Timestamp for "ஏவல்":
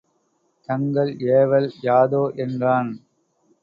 1.31-1.69